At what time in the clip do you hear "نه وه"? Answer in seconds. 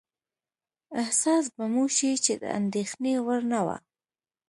3.53-3.77